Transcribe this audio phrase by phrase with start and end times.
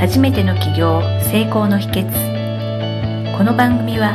[0.00, 4.14] 初めての起業成功の秘訣この番組は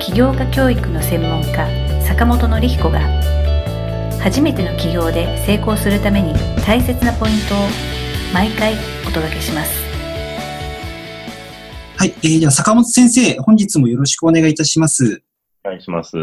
[0.00, 1.68] 起業家教育の専門家
[2.02, 3.00] 坂本典彦が
[4.22, 6.32] 初めての起業で成功するために
[6.64, 7.58] 大切なポイントを
[8.32, 8.72] 毎回
[9.06, 9.70] お届けします
[11.98, 15.22] はい、えー、では坂本先生、本日もよろしくお願いいたします。
[15.62, 16.16] お願いします。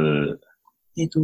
[0.98, 1.24] えっ、と、い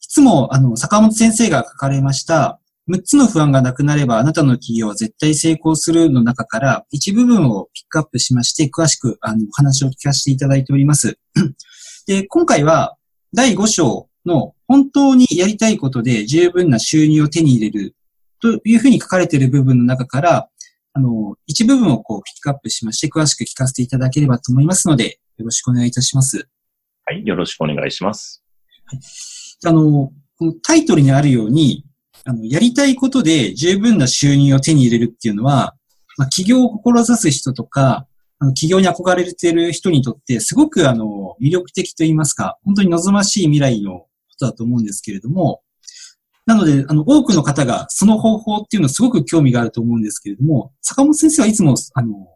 [0.00, 2.58] つも、あの、坂本先生が書かれました、
[2.88, 11.18] 6つの不安がなくなればあなたの企業は絶対成功するの中から一部分をピックアップしまして、詳しくあのお話を聞かせていただいております。
[12.06, 12.96] で、今回は
[13.34, 17.96] 第5章の本当にやりたいことで十分な収入を手に入れる
[18.40, 20.48] というふうに書かれている部分の中から、
[20.92, 26.48] あの、一部分をこうピックアップしまして、詳しく聞かせていただければと思いますので、よろしくお願いいたします。
[27.04, 28.42] はい、よろしくお願いします。
[29.64, 31.84] あの、このタイトルにあるように、
[32.28, 35.76] あの、やりたいことで十分な収入を手に入れるっていうのは、
[36.18, 38.06] まあ、起業を志す人とか、
[38.38, 45.62] あの起業に憧れてる人にとって、すごくあの、魅力的と言いますか、本当に望ましい未来のことだと思うんですけれども、
[46.46, 52.28] なので、あの、多くの方がその方法っていうのすごく興味があると思うんですけれども、坂本先生はいつも、あの、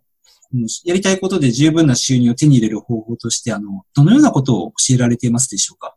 [0.84, 5.97] やりたいことで十分な収入を手に入れる方法として、あの、どのようなことを教えられていますでしょうか？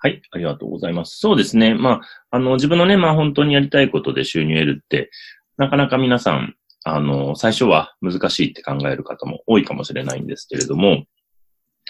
[0.00, 1.18] はい、ありがとうございます。
[1.18, 1.74] そうですね。
[1.74, 5.10] まあ、あの、自分のね、まあ本当にやりたいことで収入得るって、
[5.56, 11.04] なかなか皆さん、あの、最初は難しいって考える方も多いかもしれないんですけれども、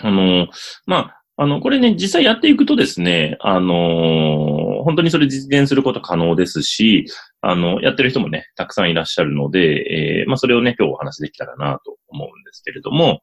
[0.00, 0.48] あの、
[0.87, 7.06] まあ、あの、これね、実際やっていくとですね、あの、本当にそれ実現すること可能ですし、
[7.43, 13.20] あの、やってる人もね、たくさんいらっしゃるので、えーまあ、それをね、今日お話できたらなと思うんですけれども、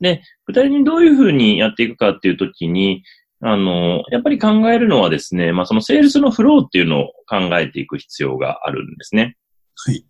[0.00, 3.02] で、具体的にどういうふうにやっていくかっていうときに、
[3.40, 9.36] あの、やっぱり考えるのはですね、まあ、そのセールスのフローっていうのを考えていく必要があるんですね。
[9.76, 10.04] はい。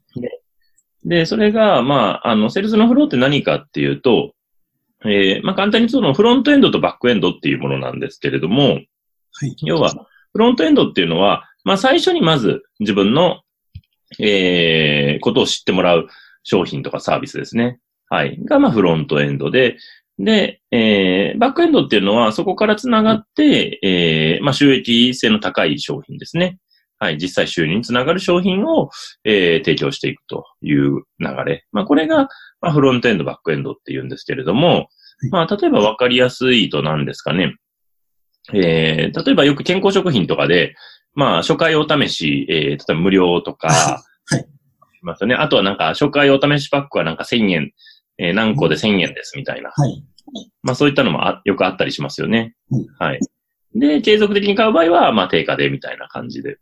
[1.04, 4.34] で、それが、まあ、あの、セールスのフローって何かっていうと、
[5.04, 8.80] えーまあ、簡単にそのフロントエンドとバックエンドっていうものなんですけれども、
[9.32, 9.54] はい。
[9.62, 9.90] 要は、
[10.32, 13.42] フロントエンドっていうのは、まあ、最初にまず自分の、
[14.18, 16.08] えー、ことを知ってもらう
[16.42, 17.78] 商品とかサービスですね。
[18.08, 18.42] はい。
[18.44, 19.76] が、まあ、フロントエンドで、
[20.18, 26.58] で、えー、バックエンドっていうのは、そこから繋がって、えー、まあ、収益性の高い商品ですね。
[26.98, 27.18] はい。
[27.18, 28.90] 実際収入につながる商品を、
[29.24, 31.64] えー、提供していくという流れ。
[31.70, 32.28] まあ、これが、
[32.60, 34.88] まあ、フロントエンド、バックエンドって言うんですけれども、
[35.30, 37.54] まあ、例えば分かりやすいと何ですかね。
[38.52, 40.74] えー、例えばよく健康食品とかで、
[41.14, 44.40] まあ、初回お試し、えー、例えば無料とか、はい。
[44.40, 44.44] い
[45.02, 45.34] ますよね。
[45.34, 47.72] あとはなんか、初回お試しパックはなんか1000円、
[48.18, 49.70] えー何個で1000円ですみたいな。
[49.70, 50.04] はい。
[50.62, 52.86] まあそういったのもあよくあったりしますよねうん。
[52.98, 53.20] はい。
[53.74, 56.58] で、継続的に買う場合は、まあ定価でみたいな感じで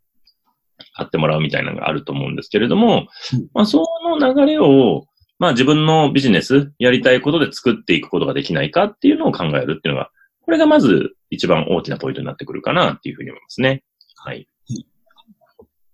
[0.94, 5.06] 買ってもらうみたいなのがあると思うんですけれどもうん、まあその流れを、
[5.38, 10.10] まあ自分のビジネス、やりたいことで作っていくことができないかっていうのを考えるっていうのが、
[10.42, 13.82] これがまず一番大きなポイントになってくるかなっていうふうに思いますね。
[14.16, 14.46] はい。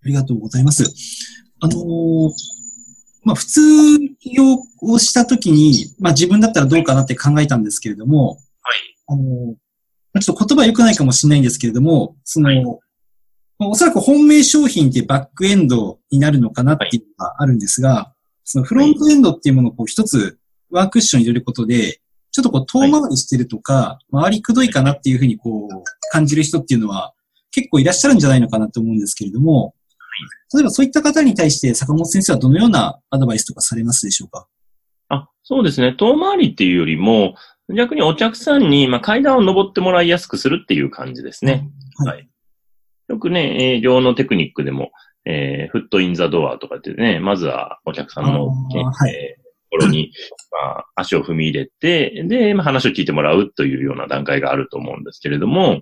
[0.04, 0.84] ありがとうございます。
[1.60, 2.61] あのー
[3.24, 3.60] まあ、普通
[4.82, 8.96] をしたときに、まあ、自分だったらどうかなって考えたんですけれども、はい。
[9.08, 9.54] あの
[10.20, 12.64] ちょっと言葉良くないかもしれないんですけれども、その、はい
[13.58, 18.12] まあおそらく本命商品ってバックエンドになるのかなっていうのがあるんですが、
[18.44, 20.38] そのフロントエンドっていうものをこう一つ
[20.70, 22.00] ワンクッション入れることで、
[22.32, 27.14] ちょっとこう遠回りしてるとか、周りくどいかなっていうふうにこう感じる人っていうのは
[27.52, 29.74] 結構いらっしゃるんじゃないのかなと思うんですけれども、
[30.54, 34.46] 例えばそういった方に対して坂本先生はどのようなアドバイスとかされますでしょうか？
[35.08, 35.94] あ、そうですね。
[35.94, 37.34] 遠回りっていうよりも、
[37.74, 41.68] 逆にお客さんに、まあ、階段を登ってもらいやすくするっていう感じですね。
[41.96, 42.28] はいはい。
[43.08, 44.90] よくね、営業のテクニックでも、
[45.24, 49.41] えー、フットインザドアとかってね、まずはお客さんの、ねはいえーと
[49.72, 50.12] ころに、
[50.50, 55.80] まあ、足を踏み入れて、で、まあ、話を聞いてもらうというような段階があると思うんですけれども、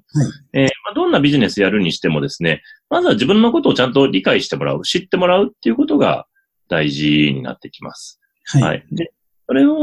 [0.53, 6.27] えーまあ、どんなビジネスやるにしてもですね、まずは自分のことをちゃんと理解してもらう、知ってもらうっていうことが
[6.69, 8.21] 大事になってきます。
[8.45, 8.63] はい。
[8.63, 8.87] はい。
[8.93, 9.13] で、
[9.47, 9.77] それを、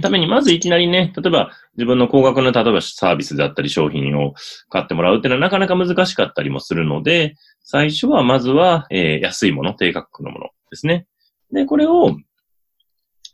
[0.00, 4.34] ために、まずいきなりね、例えば自分の高額な、例えばサービスだったり商品を
[4.68, 11.06] 買ってもらうっていうのはなかなか難しかったりもするので、最初はまずは、えー安いもの、低価格のものですね。
[11.52, 12.16] で、これを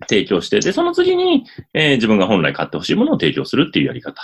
[0.09, 4.21] 提供して、で、その次に、えー自分が本来買ってほしいものを提供するっていうやり方。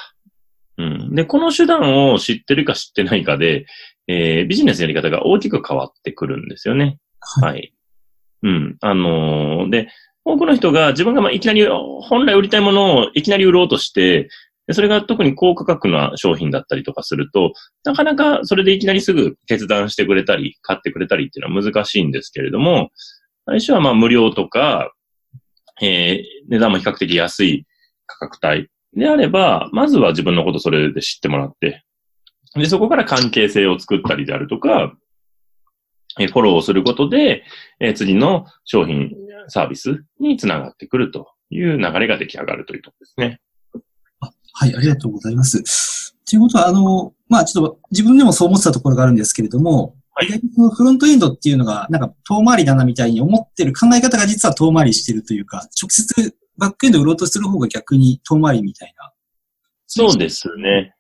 [0.79, 1.15] うん。
[1.15, 3.67] で、この手段を知ってるか知ってないかで、
[4.09, 6.99] えービジネスやり方が大きく変わってくるんですよね。
[7.21, 7.53] はい。
[7.53, 7.75] はい。
[8.43, 8.77] うん。
[8.81, 9.89] あのーで、
[10.25, 14.29] 多くの人が自分がまあいきなり本来売りたいものをいきなり売ろうとして、
[14.67, 17.53] でそれが特に高価格な商品だったりとかすると、
[17.85, 22.91] なかなかそれでいきなりすぐ決断してくれたり、買ってくれたりっていうのは難しいんですけれども、
[23.47, 24.93] 最初はまあ無料とか、
[25.81, 27.67] えー値段も比較的安い
[28.07, 31.85] 価格帯であれば、まずは自分のことそれで知ってもらって、
[32.55, 34.93] で、そこから関係性を作ったりであるとか、
[36.19, 37.45] えーフォローをすることで、
[37.79, 39.11] えー次の商品、
[39.49, 43.41] サービスにつながってくるという流れが出来上がるというところですね。
[44.53, 46.15] はい、ありがとうございます。
[46.29, 59.13] ということは、あの、まあちょっと自分でもそう思ってたところがあるんですけれども、はい意外にそのフロントエンドっていうのが、なんか遠回りだなみたいに思ってる考え方が実は遠回りしてるというか、直接バックエンドを売ろうとする方が逆に遠回りみたいな。
[59.87, 60.95] そうですね。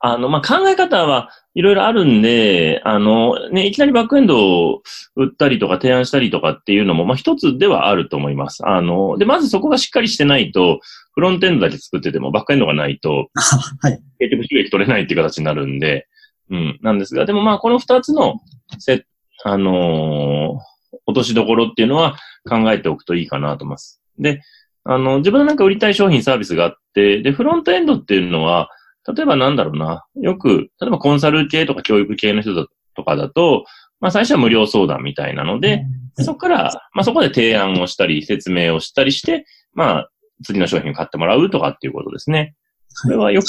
[0.00, 4.82] あの、まあ、考え方はいろいろあるんで、あの、ね、いきなりバックエンドを
[5.16, 8.64] 売ったりとか提案したりとかっていうのも、まあ、一つではあると思います。
[8.64, 10.78] あの、で、まずそこがしっかりしてないと、
[11.14, 14.00] フロントエンドだけ作っててもバックエンドがないと、 はい。
[14.20, 16.06] 結局収益取れないっていう形になるんで、
[16.50, 18.40] うん、なんですが、でもまあ、この二つの、
[18.78, 19.04] せ、
[19.44, 22.16] あのー落としどころっていうのは
[22.48, 24.00] 考えておくといいかなと思います。
[24.18, 24.42] で、
[24.84, 28.70] あの、自分のなんか売りたい商品サービスがあって、で、フロントエンドっていうのは、
[29.06, 33.64] 例えばなんだろうな、よく、例えばコンサル系とか教育系の人だとかだと、
[34.00, 35.84] まあ最初は無料相談みたいなので、
[36.18, 40.10] そこから、まあそこで提案をしたり、説明をしたりして、まあ
[40.44, 42.54] 次の商品を買ってもらうとかっていうことですね。
[42.88, 43.46] それはよく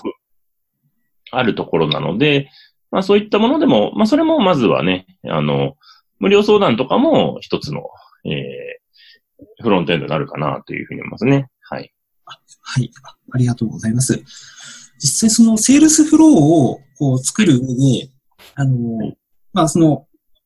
[1.32, 2.50] あるところなので、
[2.92, 5.76] まあそういったものでも、まあそれもまずはね、あの、
[6.20, 7.90] 無料相談とかも一つの、
[8.26, 11.50] えー、フロントエンドになるかなというふうに思いますね。
[11.62, 11.94] はい。
[12.26, 12.92] はい。
[13.04, 14.22] あありがとうございます。
[15.00, 18.10] 実際そのセールスフローをこう作る上で、
[18.56, 19.18] あの、はい
[19.54, 20.06] まあその、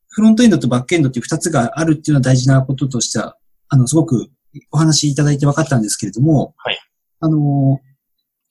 [0.09, 3.35] フロントエンドとバックエンドっていう二つがあるっていうのは大事なこととしては、
[3.67, 4.29] あの、すごく
[4.71, 6.79] お話しいただいて分かったんですけれども、はい。
[7.19, 7.79] あの、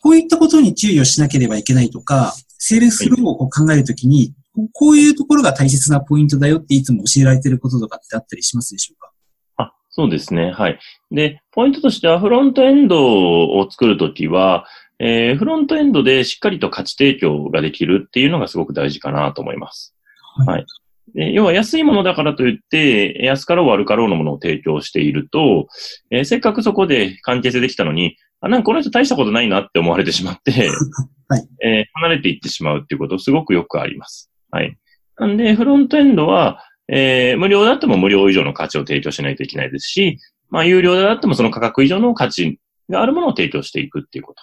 [0.01, 9.11] こういったことに注意をしなければいけないとか、セールスフローをこう考えるときに、こうこういうところが大切なポイントだよっていつも教えられていることとかってあったりしますでしょうか？
[9.57, 10.53] あ、そうですね。
[10.53, 10.79] はい。
[11.11, 14.65] で、ポイントとしては、フロントエンドを作るときは、
[15.01, 19.97] えーフロントエンドでしっかりと価値提供ができるっていうのがすごく大事かなと思います。
[20.37, 20.67] はいはい。
[21.15, 25.67] で要は安いものだからといって、安かろう悪かろうのものを提供していると、
[26.11, 30.71] えーせっかくそこで関係性できたのに、あ、なんかこの人大したことないなって思われてしまって、
[31.33, 34.31] はいえー離れていってしまうっていうことすごくよくあります。
[34.51, 34.77] はい。
[35.19, 40.19] なんで、フロントエンドは、えー無料だっても無料以上の価値を提供しないといけないですし、
[40.51, 42.59] まあ、有料であってもその価格以上の価値
[42.91, 44.43] があるものを提供していくっていうこと。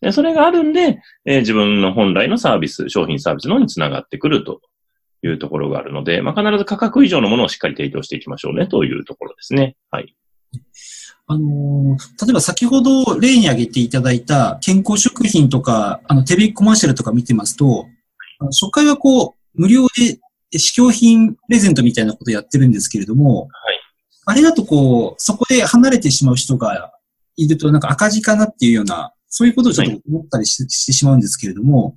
[0.00, 4.60] でそれがあるんで、えー自分の本来のサービス、商品サービスの方につながってくると
[5.22, 9.76] いうところがあるので、まあ、必ず価格以上のものをしっかり提供していきましょうねというところですね。
[9.90, 10.16] はい。
[11.32, 17.86] あのー例えば先ほど例に挙げていただいた健康食品とか、あの、テレビコマーシャルとか見てますと、
[18.38, 23.48] あの初回はこう、無料で試供品プレゼントみたいなことやってるんですけれども、はい。
[24.24, 26.92] あれだとこう、そこで離れてしまう人が
[27.36, 31.94] いるとなんか赤字かなっていうような、そういうことをちょっと思ったりし,、してしまうんですけれども、はい。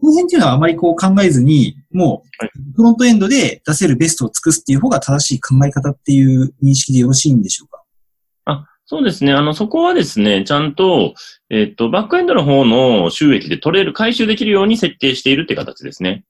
[0.00, 2.50] この辺っていうのはあまりこう考えずに、もはい。
[2.54, 7.78] うフロントエンドで出せるベストを尽くすっていう方が正しい考え方っていう認識でよろしいんでしょうか？
[7.78, 7.83] あ、
[8.86, 9.32] そうですね。
[9.32, 11.14] あの、そこはですね、ちゃんと、
[11.48, 16.24] えっ、と、バックエンドの方の収益で取れる、回収できるように設計しているって形ですね。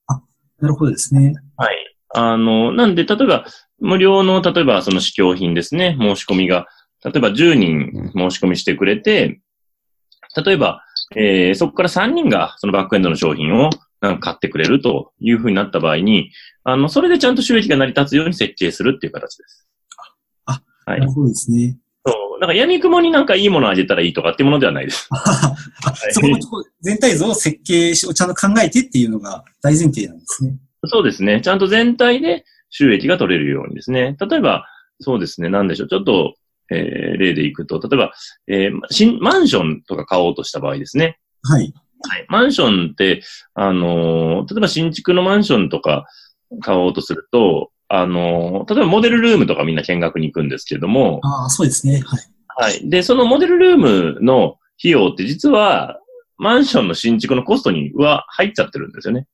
[0.61, 1.35] なるほどですね。
[1.57, 1.97] はい。
[2.15, 3.45] あの、なんで、例えば、
[3.81, 6.67] 無料の、例えば、その試供品ですね、申し込みが、
[7.05, 9.41] 例えば10人申し込みしてくれて、
[10.37, 10.83] 例えば、
[11.17, 13.71] えーそこから3人がそのバックエンドの商品を
[14.01, 16.31] なんか買ってくれるというふうになった場合に、
[16.65, 19.69] あの、それでちゃんと収益が成り立つように設計するっていう形です。
[20.47, 21.77] あ、はいなるほどですね。
[22.07, 22.41] そう。
[22.41, 25.09] だから、闇雲になんかいいものをあげたらいいとかっていうものではないです。
[25.11, 25.55] あ
[26.13, 30.57] そこのとこ全体像を設計し、ちゃんと考えてっていうのが大前提なんですね。
[30.87, 31.41] そうですね。
[31.41, 34.17] ちゃんと全体で収益が取れるようにですね。
[34.21, 34.67] 例えば、
[35.01, 35.49] そうですね。
[35.49, 35.89] なんでしょう。
[35.89, 36.35] ちょっと、
[36.71, 38.13] えー例でいくと、例えば、
[38.49, 41.19] えー新、マンションとか買おうとした場合ですね。
[41.43, 41.73] はい。
[42.09, 42.27] はい。
[42.29, 43.23] マンションって、
[43.55, 46.07] あのー例えば新築のマンションとか
[46.61, 52.03] 買おうとすると、あのー例えばモデルルームとかみんな見学に行くんですけども、ああ、そうですね。
[52.05, 52.21] はい。
[52.57, 52.89] はい。
[52.89, 55.99] で、そのモデルルームの費用って実は、
[56.37, 59.27] マンションの新築のコストには入っちゃってるんですよね。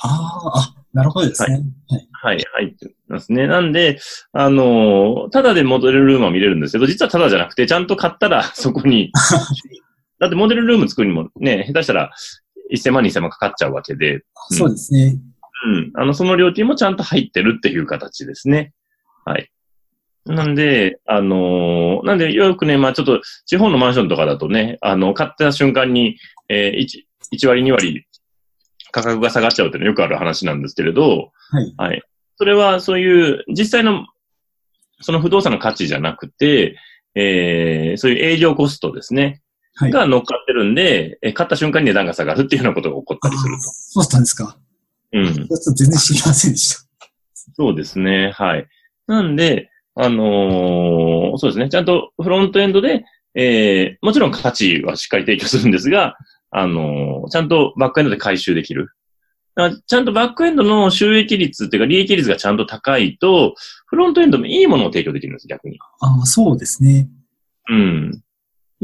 [0.00, 1.62] ああ、あ、なるほどですね。
[1.88, 2.08] はい。
[2.12, 3.46] はい、入ってますね。
[3.46, 3.98] なんで、
[4.32, 9.10] あのーただでモデルルームは見れるんですけど、実はただじゃなくて、ちゃんと買ったら そこに、
[10.20, 12.10] だってモデルルーム作るにもね、下手したら
[12.72, 14.22] 1000万2000万かかっちゃうわけで、うん
[14.56, 15.18] そうですね。
[15.64, 15.92] うん。
[15.94, 18.72] あの、その料金もちゃんと入ってるっていう形ですね。
[19.24, 19.50] はい。
[20.26, 26.16] なんで、あのーなんで、よくね、まあちょっと、地方のマンションとかだとね、あの、買った瞬間に、
[26.48, 26.86] えー、1、
[27.38, 28.06] 1割、2割、
[28.92, 31.74] 価格が下がっちゃうっていうのはよくある話なんですけれど、はい。
[31.76, 32.02] はい。
[32.36, 34.06] それは、そういう、実際の、
[35.00, 36.76] その不動産の価値じゃなくて、
[37.14, 39.42] えー、そういう営業コストですね。
[39.74, 39.90] はい。
[39.90, 44.56] が乗っかってるんで、え買った瞬間に値段が下がるっていうようなことが起こったりするあーそうだったんですか。
[45.12, 45.18] と。
[45.18, 45.24] うん。
[45.24, 46.82] 全然知りませんでした。
[47.54, 48.32] そうですね。
[48.34, 48.66] はい。
[49.06, 51.68] なんで、あのーそうですね。
[51.68, 53.04] ちゃんとフロントエンドで、
[53.34, 56.16] えー、もちろん価値はしっかり提供するんですが、
[56.50, 58.90] あのーちゃんとバックエンドで回収できる。
[59.86, 63.54] ちゃんとバックエンドの収益率っていうか利益率がちゃんと高いと、
[63.86, 65.78] フロントエンドもいいものを提供できるんです、逆に。
[66.00, 67.08] ああ、そうですね。
[67.68, 68.22] うん。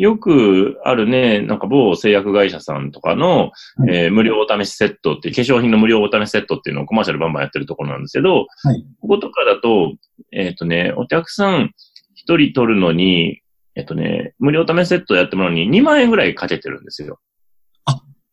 [0.00, 8.84] よくあるね、なんか某製薬会社さんとかの、はいえー無料お試しセットって化粧品の無料お試しセットっていうのをコマーシャルバンバンやってるところなんですけど、はい。
[9.00, 9.94] こことかだと、
[10.32, 11.72] えっ、とね、お客さん
[12.14, 13.42] 一人取るのに、
[13.74, 17.18] えっ、とね、無料試しセットやってもらうのに2万円ぐらいかけてるんですよ。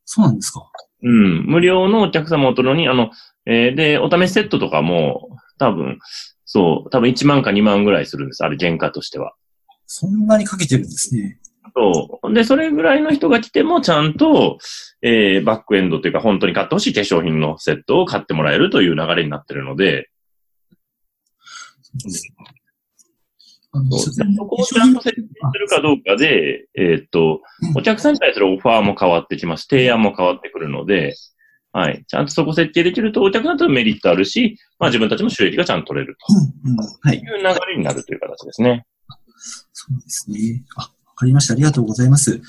[0.05, 0.69] そうなんですか。
[1.03, 1.45] うん。
[1.45, 3.11] 無料のお客様を取るのに、あの、
[3.45, 5.99] えーで、お試しセットとかも、多分、
[6.45, 8.43] そう、多分1万か2万ぐらいするんです。
[8.43, 9.33] あれ、原価としては。
[9.87, 11.39] そんなにかけてるんですね。
[11.73, 12.33] そう。
[12.33, 14.57] で、それぐらいの人が来ても、ちゃんと、
[15.01, 20.09] えー、バックエンドというか、本当に買ってほしい化粧品のセットを買ってもらえるという流れになってるので、
[23.91, 29.67] そうそこをちゃんと設定するかどうかで、えーっとう、んお客さんに対するオファーも変わってきます。
[29.69, 31.13] 提案も変わってくるので、
[31.73, 32.05] はい。
[32.07, 36.15] ちゃんとそこ設定できると、お客さんとメリットあるし、まあ自分たちも収益がちゃんと取れる
[36.63, 36.77] うん、うん。
[37.01, 37.19] はい。
[37.19, 38.85] という流れになるという形ですね。
[39.73, 40.63] そうですね。
[40.77, 41.53] あ、わかりました。
[41.53, 42.41] ありがとうございます。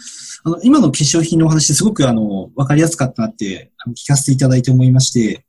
[0.45, 5.47] あの、今の化粧品のお話すごくあの、わかりやすかったなって、聞かせていただいて思いまして、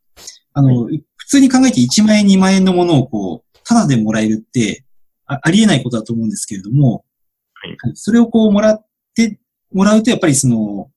[0.54, 4.86] あの、普通に考えて1万円、2万円のものをこう、ただでもらえるって、
[5.26, 7.06] あありえないことだと思うんですけれども、
[7.54, 7.78] はい。
[7.96, 9.40] それをこう、もらって、
[9.74, 10.90] もらうと、やっぱりその、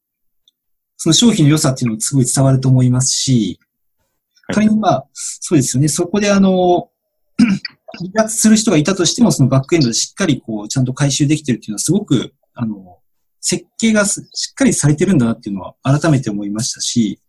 [0.96, 3.58] その商品の良さっていうのがすごい伝わると思いますし、
[4.46, 4.54] はい。
[4.54, 6.90] 仮にまあ、そうですよね、そこであの、
[8.00, 12.98] 離脱する人がいたとしても、そのバックエンドでしっかりこう、ちゃんと回収できてるっていうのはすごく、あの、
[13.40, 17.20] 設計がすしっかりされてるんだなっていうのは改めて思いましたし、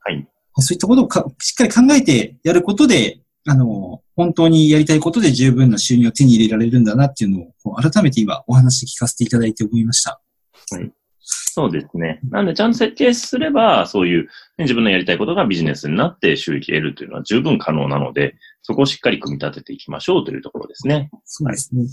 [0.00, 0.26] はい。
[0.58, 10.20] そういったことをかしっかり考えてやることで、あの、本当にやりたいことで十分な収入を手に入れられるんだなっていうのを、こう改めて今お話聞かせていただいて思いました。
[11.52, 12.20] そうですね。
[12.30, 14.28] なんで、ちゃんと設計すれば、そういう、ね
[14.64, 21.10] 自分のやりたいことがビジネスになって収益得るというのは十分可能なので、そこをしっかり組み立てていきましょうというところですね。
[21.24, 21.84] そうですね。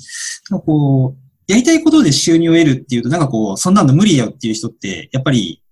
[0.49, 5.63] なんかこう、やりたいことで収入を得るっていうと、なんかこう、そんなの無理だよっていう人って、やっぱり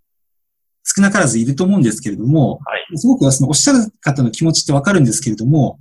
[0.84, 2.98] 少なからずいると思うんですけれども、はい。
[2.98, 5.80] すごくそのおっしゃる方の気持ちってわかるんですけれども、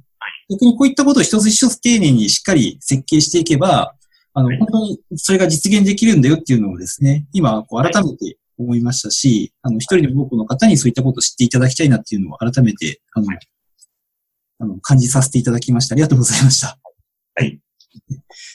[0.50, 3.94] 逆にこういったことを一つ一つ丁寧にしっかり設計していけば、
[4.32, 13.26] あの、はい本当にそれが実現できるんだよっていうのをですね、今、こう改めて思いましたし、あの、一人でも多くの方にそういったことを知っていただきたいなっていうのを改めて、あの、
[14.60, 15.94] あの感じさせていただきました。
[15.94, 16.78] ありがとうございました。
[17.34, 17.60] はい。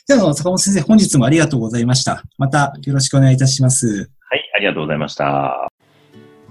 [0.07, 2.23] では、坂本先生、本日もありがとうございました。
[2.37, 4.09] またよろしくお願いいたします。
[4.29, 4.51] はい。
[4.55, 5.67] ありがとうございました。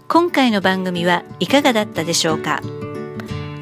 [0.09, 2.61] 今回の番組はいかがだったでしょうか？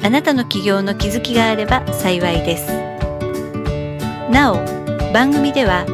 [0.03, 2.71] あなたの起業の気づきがあれば幸いです
[4.31, 4.55] なお
[5.11, 5.85] 番組では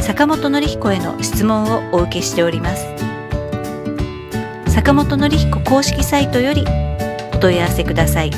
[0.00, 2.84] 坂本典彦への質問をお受けしております
[4.66, 6.64] 坂本典彦公式サイトより
[7.32, 8.30] お問い合わせください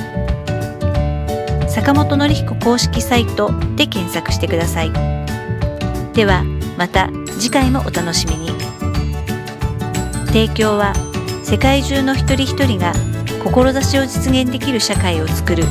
[1.75, 4.93] 坂本典彦公式サイトで検索してください
[6.12, 6.45] では
[6.78, 8.50] また次回もお楽しみに
[10.28, 10.95] 提供は
[11.43, 12.93] 世界中の一人一人が
[13.43, 15.64] 志を実現できる社会をつくる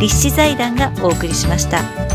[0.00, 2.09] 立志財団がお送りしました。